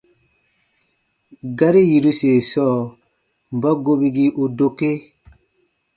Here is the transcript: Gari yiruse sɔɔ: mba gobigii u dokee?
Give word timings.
Gari 1.57 1.81
yiruse 1.89 2.29
sɔɔ: 2.51 2.77
mba 3.55 3.69
gobigii 3.83 4.35
u 4.41 4.43
dokee? 4.57 4.99